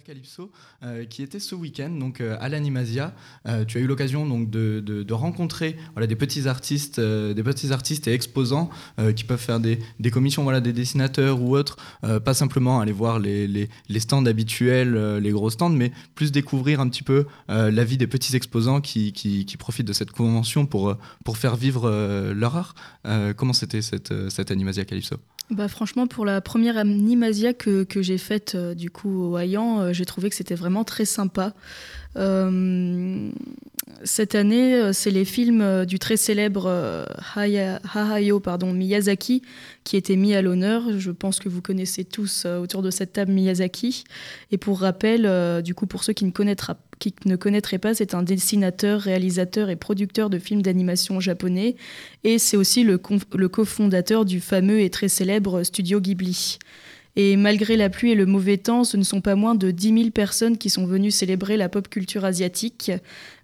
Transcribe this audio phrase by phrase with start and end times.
[0.00, 0.50] Calypso,
[1.10, 3.14] qui était ce week-end donc à l'Animasia.
[3.66, 8.08] tu as eu l'occasion donc de, de, rencontrer voilà des petits artistes, des petits artistes
[8.08, 8.70] et exposants
[9.14, 11.76] qui peuvent faire des, des, commissions voilà des dessinateurs ou autres,
[12.24, 16.80] pas simplement aller voir les, les, les stands habituels, les gros stands, mais plus découvrir
[16.80, 20.66] un petit peu la vie des petits exposants qui, qui, qui profitent de cette convention
[20.66, 22.74] pour pour faire vivre leur art.
[23.36, 25.16] comment c'était cette cette Animasia Calypso?
[25.50, 29.92] Bah, franchement, pour la première animasia que, j'ai faite euh, du coup au Hayan, euh,
[29.92, 31.52] j'ai trouvé que c'était vraiment très sympa.
[32.16, 33.30] Euh,
[34.04, 37.06] cette année, c'est les films du très célèbre
[38.40, 39.42] pardon, Miyazaki
[39.84, 40.98] qui étaient mis à l'honneur.
[40.98, 44.04] Je pense que vous connaissez tous autour de cette table Miyazaki.
[44.50, 46.30] Et pour rappel, du coup, pour ceux qui ne
[47.36, 51.76] connaîtraient pas, c'est un dessinateur, réalisateur et producteur de films d'animation japonais.
[52.24, 53.00] Et c'est aussi le,
[53.34, 56.58] le cofondateur du fameux et très célèbre studio Ghibli.
[57.14, 59.94] Et malgré la pluie et le mauvais temps, ce ne sont pas moins de 10
[59.94, 62.90] 000 personnes qui sont venues célébrer la pop culture asiatique.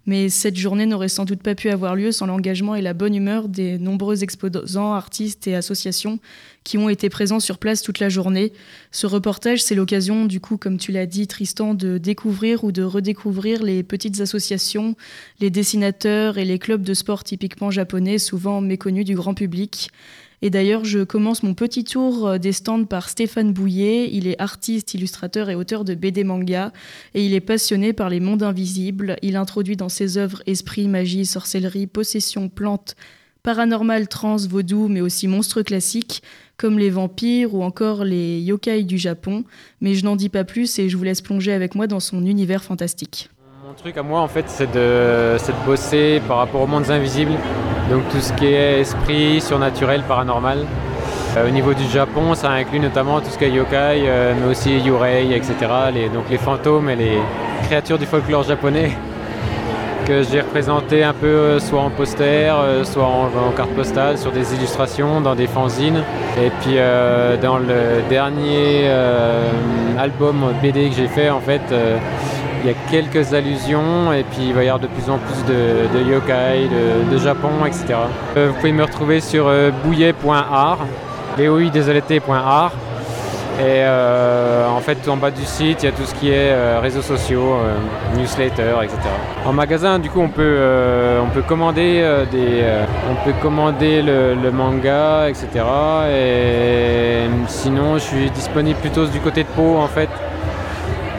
[0.09, 3.13] Mais cette journée n'aurait sans doute pas pu avoir lieu sans l'engagement et la bonne
[3.13, 6.17] humeur des nombreux exposants, artistes et associations
[6.63, 8.51] qui ont été présents sur place toute la journée.
[8.89, 12.81] Ce reportage, c'est l'occasion, du coup, comme tu l'as dit, Tristan, de découvrir ou de
[12.81, 14.95] redécouvrir les petites associations,
[15.41, 19.91] les dessinateurs et les clubs de sport typiquement japonais, souvent méconnus du grand public.
[20.41, 24.09] Et d'ailleurs, je commence mon petit tour euh, des stands par Stéphane Bouillet.
[24.11, 26.71] Il est artiste, illustrateur et auteur de BD manga.
[27.13, 29.17] Et il est passionné par les mondes invisibles.
[29.21, 32.95] Il introduit dans ses œuvres esprit, magie, sorcellerie, possession, plantes,
[33.43, 36.23] paranormal, trans, vaudou, mais aussi monstres classiques
[36.57, 39.45] comme les vampires ou encore les yokai du Japon.
[39.81, 42.25] Mais je n'en dis pas plus et je vous laisse plonger avec moi dans son
[42.25, 43.29] univers fantastique.
[43.69, 47.33] Mon truc à moi, en fait, c'est de, de bosser par rapport aux mondes invisibles.
[47.91, 50.65] Donc tout ce qui est esprit, surnaturel, paranormal.
[51.37, 54.49] Euh, au niveau du Japon, ça inclut notamment tout ce qui est yokai, euh, mais
[54.49, 55.53] aussi yurei, etc.
[55.93, 57.19] Les, donc les fantômes et les
[57.67, 58.89] créatures du folklore japonais
[60.07, 62.51] que j'ai représenté un peu euh, soit en poster,
[62.85, 66.01] soit en, carte postale, sur des illustrations, dans des fanzines.
[66.43, 66.77] Et puis
[67.39, 68.89] dans le dernier
[69.99, 71.61] album BD que j'ai fait, en fait,
[72.61, 75.43] il y a quelques allusions et puis il va y avoir de plus en plus
[75.45, 76.69] de, yokai,
[77.11, 77.85] de, Japon, etc.
[78.37, 80.79] Euh, vous pouvez me retrouver sur euh, bouillet.art,
[81.37, 82.71] boui.art.
[83.59, 86.79] Et euh, en fait, en bas du site, il y a tout ce qui est
[86.79, 87.57] réseaux sociaux,
[88.15, 88.97] newsletter, etc.
[89.45, 90.59] En magasin, du coup, on peut,
[91.21, 92.63] on peut commander, des,
[93.11, 95.47] on peut commander le, le, manga, etc.
[96.09, 100.09] Et sinon, je suis disponible plutôt du côté de Pau, en fait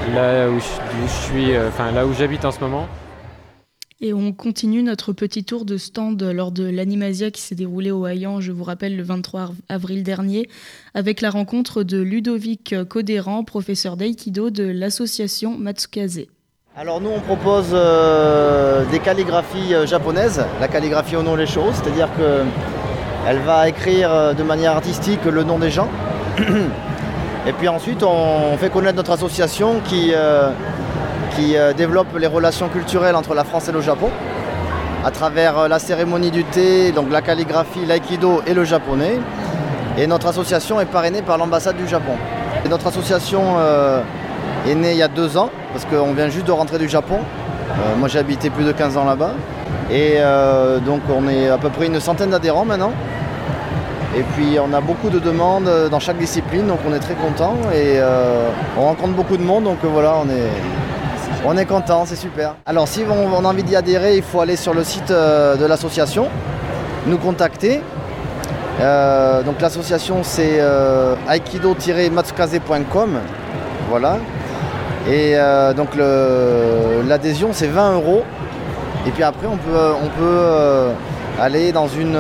[0.08, 2.86] là où je, suis, euh, enfin là où j'habite en ce moment.
[4.02, 8.06] Et on continue notre petit tour de stand lors de l'Animasia qui s'est déroulé au
[8.06, 10.48] Hayan, je vous rappelle, le 23 avril dernier,
[10.94, 16.22] avec la rencontre de Ludovic Codéran, professeur d'aïkido de l'association Matsukaze.
[16.76, 21.74] Alors nous on propose euh, des calligraphies euh, japonaises, la calligraphie au nom des choses,
[21.74, 25.88] c'est-à-dire qu'elle va écrire de manière artistique le nom des gens.
[27.46, 30.50] Et puis ensuite, on fait connaître notre association qui, euh,
[31.34, 34.10] qui euh, développe les relations culturelles entre la France et le Japon
[35.04, 39.18] à travers euh, la cérémonie du thé, donc la calligraphie, l'aïkido et le japonais.
[39.96, 42.12] Et notre association est parrainée par l'ambassade du Japon.
[42.64, 43.56] Et notre association
[44.68, 47.18] est née il y a deux ans, parce qu'on vient juste de rentrer du Japon.
[47.98, 49.32] moi j'ai habité plus de 15 ans là-bas.
[49.90, 50.18] Et
[50.86, 52.92] donc on est à peu près une centaine d'adhérents maintenant.
[54.16, 57.56] Et puis on a beaucoup de demandes dans chaque discipline, donc on est très content
[57.72, 60.50] et euh, on rencontre beaucoup de monde, donc euh, voilà, on est,
[61.46, 62.56] on est content, c'est super.
[62.66, 65.64] Alors si on, a envie d'y adhérer, il faut aller sur le site euh, de
[65.64, 66.26] l'association,
[67.06, 67.82] nous contacter.
[69.44, 70.60] donc l'association c'est
[71.28, 73.10] aikido-matsukaze.com,
[73.90, 74.16] voilà.
[75.08, 75.36] Et
[75.76, 75.90] donc
[77.06, 78.24] l'adhésion c'est 20 euros.
[79.06, 80.92] Et puis après on peut, on peut
[81.38, 82.18] aller dans une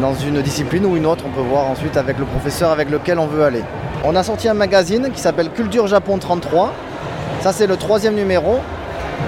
[0.00, 1.24] dans une discipline ou une autre.
[1.26, 3.62] On peut voir ensuite avec le professeur avec lequel on veut aller.
[4.04, 6.72] On a sorti un magazine qui s'appelle Culture Japon 33.
[7.40, 8.58] Ça, c'est le troisième numéro.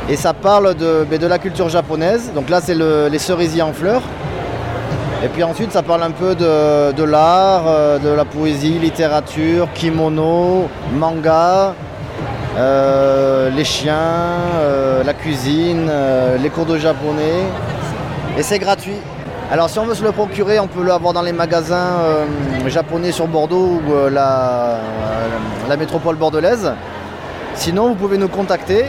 [0.08, 2.32] Et ça parle de, de la culture japonaise.
[2.34, 4.02] Donc là, c'est les cerisiers en fleurs.
[5.22, 10.66] Et puis ensuite, ça parle un peu de, l'art, euh, de la poésie, littérature, kimono,
[10.94, 11.74] manga,
[12.56, 15.90] euh, les chiens, euh, la cuisine,
[16.42, 17.44] les cours de japonais.
[18.38, 18.96] Et c'est gratuit.
[19.50, 22.24] Alors si on veut se le procurer, on peut l'avoir dans les magasins euh,
[22.68, 26.72] japonais sur Bordeaux ou euh, la, métropole bordelaise.
[27.56, 28.84] Sinon, vous pouvez nous contacter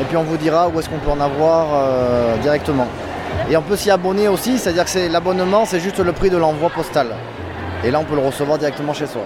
[0.00, 2.88] et puis on vous dira où est-ce qu'on peut en avoir euh, directement.
[3.48, 6.68] Et on peut s'y abonner aussi, c'est-à-dire que l'abonnement, c'est juste le prix de l'envoi
[6.68, 7.14] postal.
[7.84, 9.24] Et là, on peut le recevoir directement chez soi.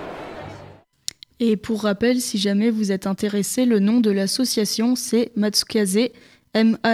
[1.38, 6.10] Et pour rappel, si jamais vous êtes intéressé, le nom de l'association c'est Matsukaze,
[6.52, 6.84] M-A-T-S-U-K-A-Z-E.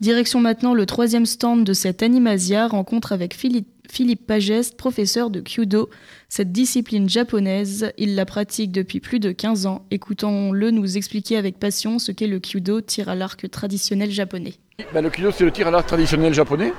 [0.00, 5.40] Direction maintenant le troisième stand de cette Animasia, rencontre avec Philippe, Philippe Pageste, professeur de
[5.40, 5.90] Kyudo.
[6.28, 9.84] Cette discipline japonaise, il la pratique depuis plus de 15 ans.
[9.90, 14.54] Écoutons-le nous expliquer avec passion ce qu'est le Kyudo, tir à l'arc traditionnel japonais.
[14.94, 16.72] Ben, le Kyudo, c'est le tir à l'arc traditionnel japonais.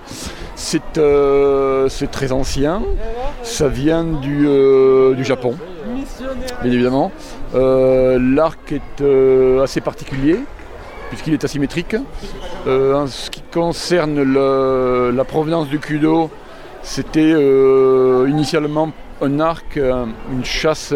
[0.56, 2.82] C'est euh, très ancien.
[3.44, 5.58] Ça vient du, euh, Japon,
[6.64, 7.12] bien évidemment.
[7.54, 9.04] Euh, l'arc est
[9.62, 10.38] assez particulier
[11.10, 11.96] puisqu'il est asymétrique.
[12.68, 14.22] Euh, en ce qui concerne
[15.16, 16.30] la provenance du Kudo,
[16.82, 18.92] c'était euh, initialement
[19.22, 20.94] un arc, euh, une chasse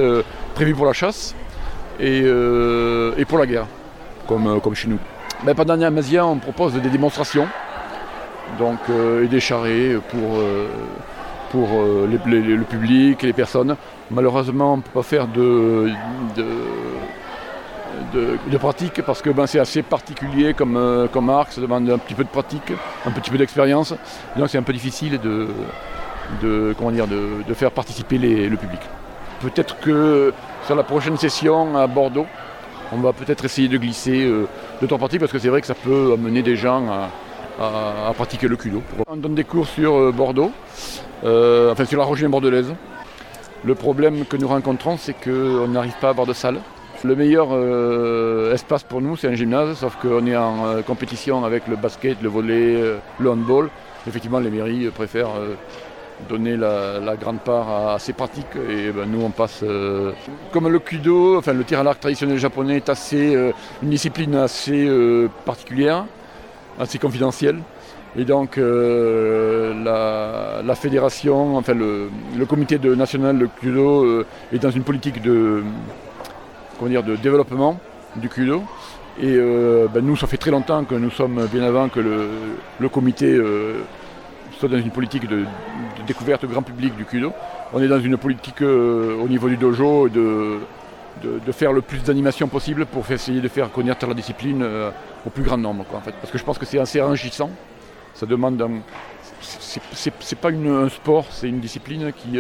[0.56, 1.36] prévue pour la chasse
[2.00, 2.24] et,
[3.27, 3.68] pour la guerre,
[4.27, 5.00] comme, chez nous.
[5.44, 7.48] Ben, pendant Yamazia, on propose des démonstrations
[8.59, 8.80] donc,
[9.24, 10.39] et des charrettes pour,
[11.51, 11.68] pour
[12.25, 13.75] les- les- le public et les personnes.
[14.12, 15.89] Malheureusement, on ne peut pas faire de,
[18.13, 21.89] de- de pratique parce que ben, c'est assez particulier comme, euh, comme arc, ça demande
[21.89, 22.71] un petit peu de pratique,
[23.06, 23.94] un petit peu d'expérience.
[24.38, 25.48] Donc c'est un peu difficile de,
[26.42, 28.80] de, de, de faire participer le public.
[29.42, 30.33] Peut-être que
[30.65, 32.25] sur la prochaine session à Bordeaux,
[32.92, 34.48] on va peut-être essayer de glisser euh,
[34.80, 36.86] deux trois pratiques parce que c'est vrai que ça peut amener des gens
[37.59, 38.81] à pratiquer le culot.
[39.07, 40.51] On donne des cours sur euh, Bordeaux,
[41.24, 42.74] euh, enfin sur la région bordelaise.
[43.63, 46.59] Le problème que nous rencontrons, c'est qu'on n'arrive pas à avoir de salle.
[47.05, 51.44] Le meilleur euh, espace pour nous, c'est un gymnase, sauf qu'on est en euh, compétition
[51.44, 53.69] avec le basket, le volley, euh, le handball.
[54.07, 55.33] Effectivement, les mairies préfèrent
[56.29, 59.63] donner la, grande part à, ces pratiques et ben, nous on passe
[60.51, 63.33] comme le kudo, enfin le tir à l'arc traditionnel japonais est assez
[63.81, 64.89] une discipline assez
[65.45, 66.06] particulière,
[66.77, 67.59] assez confidentielle.
[68.17, 72.09] Et donc la, fédération, enfin le,
[72.45, 75.63] comité de, national de kudo est dans une politique de,
[76.81, 77.79] de développement
[78.15, 78.63] du kudo.
[79.19, 82.27] Et euh, ben, nous, ça fait très longtemps que nous sommes bien avant que le,
[82.79, 83.81] le comité euh,
[84.57, 85.45] soit dans une politique de,
[86.07, 87.31] découverte grand public du kudo.
[87.73, 90.59] On est dans une politique euh, au niveau du dojo de,
[91.23, 94.65] de, faire le plus d'animation possible pour essayer de faire connaître la discipline
[95.25, 95.85] au plus grand nombre.
[95.93, 96.13] En fait.
[96.19, 97.51] Parce que je pense que c'est assez enrichissant.
[98.15, 98.61] Ça demande
[99.41, 102.39] c'est- pas un sport, c'est une discipline qui,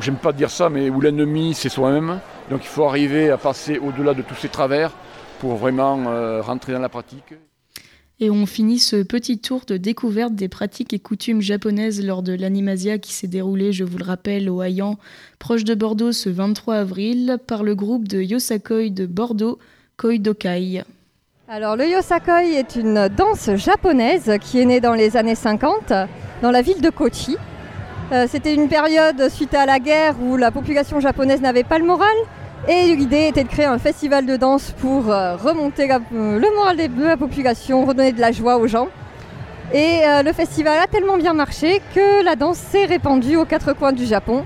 [0.00, 2.18] j'aime pas dire ça, mais où l'ennemi c'est soi-même.
[2.50, 4.92] Donc il faut arriver à passer au-delà de tous ces travers
[5.40, 7.34] pour vraiment euh, rentrer dans la pratique.
[8.20, 12.32] Et on finit ce petit tour de découverte des pratiques et coutumes japonaises lors de
[12.32, 14.98] l'Animasia qui s'est déroulé, je vous le rappelle, au Hayan,
[15.38, 19.60] proche de Bordeaux ce 23 avril, par le groupe de Yosakoi de Bordeaux,
[19.96, 20.82] Koidokai.
[21.50, 25.92] Alors le yosakoi est une danse japonaise qui est née dans les années 50
[26.42, 27.36] dans la ville de Kochi.
[28.12, 31.86] Euh, C'était une période suite à la guerre où la population japonaise n'avait pas le
[31.86, 32.14] moral
[32.66, 36.76] et l'idée était de créer un festival de danse pour euh, remonter euh, le moral
[36.76, 38.88] de la population, redonner de la joie aux gens.
[39.72, 43.74] Et euh, le festival a tellement bien marché que la danse s'est répandue aux quatre
[43.74, 44.44] coins du Japon.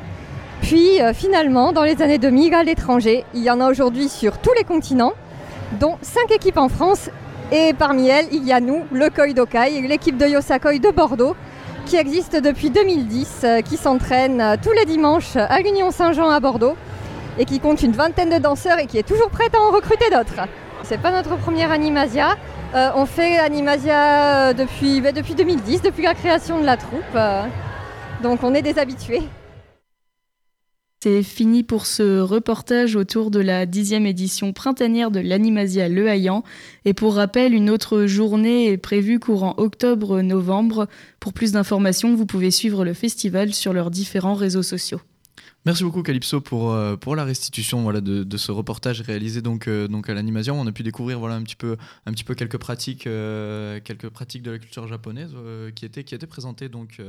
[0.60, 4.52] Puis finalement, dans les années 2000, à l'étranger, il y en a aujourd'hui sur tous
[4.56, 5.12] les continents
[5.80, 7.10] dont 5 équipes en France.
[7.50, 11.34] Et parmi elles, il y a nous, le Koidokai, l'équipe de Yosakoi de Bordeaux,
[11.86, 16.76] qui existe depuis 2010, euh, qui s'entraîne tous les dimanches à l'Union Saint-Jean à Bordeaux,
[17.38, 20.10] et qui compte une vingtaine de danseurs et qui est toujours prête à en recruter
[20.10, 20.48] d'autres.
[20.82, 22.36] C'est pas notre première Animasia.
[22.74, 27.02] Euh, on fait Animasia euh, depuis, ben, depuis 2010, depuis la création de la troupe.
[27.14, 27.44] euh,
[28.22, 29.22] donc on est des habitués.
[31.02, 36.44] C'est fini pour ce reportage autour de la dixième édition printanière de l'Animasia Le Hayan.
[36.84, 40.86] Et pour rappel, une autre journée est prévue courant octobre-novembre.
[41.18, 45.00] Pour plus d'informations, vous pouvez suivre le festival sur leurs différents réseaux sociaux.
[45.64, 49.86] Merci beaucoup Calypso pour, euh, pour la restitution voilà, de, ce reportage réalisé donc, euh,
[49.86, 50.60] donc à l'animation.
[50.60, 54.08] On a pu découvrir voilà, un, petit peu, un petit peu quelques pratiques, euh, quelques
[54.08, 55.36] pratiques de la culture japonaise
[55.76, 57.00] qui, étaient, qui étaient présentées donc,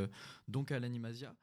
[0.48, 1.34] donc à l'animasia.